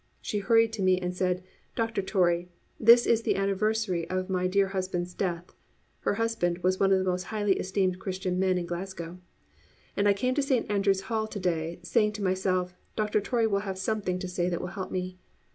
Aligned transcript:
She 0.19 0.39
hurried 0.39 0.73
to 0.73 0.81
me 0.81 0.97
and 0.99 1.15
said, 1.15 1.43
"Doctor 1.75 2.01
Torrey, 2.01 2.49
this 2.79 3.05
is 3.05 3.21
the 3.21 3.35
anniversary 3.35 4.09
of 4.09 4.31
my 4.31 4.47
dear 4.47 4.69
husband's 4.69 5.13
death" 5.13 5.53
(her 5.99 6.15
husband 6.15 6.63
was 6.63 6.79
one 6.79 6.91
of 6.91 6.97
the 6.97 7.05
most 7.05 7.25
highly 7.25 7.59
esteemed 7.59 7.99
Christian 7.99 8.39
men 8.39 8.57
in 8.57 8.65
Glasgow) 8.65 9.19
"and 9.95 10.07
I 10.07 10.13
came 10.13 10.33
to 10.33 10.41
Saint 10.41 10.71
Andrews 10.71 11.01
Hall 11.01 11.27
to 11.27 11.39
day 11.39 11.77
saying 11.83 12.13
to 12.13 12.23
myself, 12.23 12.73
'Doctor 12.95 13.21
Torrey 13.21 13.45
will 13.45 13.59
have 13.59 13.77
something 13.77 14.17
to 14.17 14.27
say 14.27 14.49
that 14.49 14.59
will 14.59 14.69
help 14.69 14.89
me.' 14.89 15.19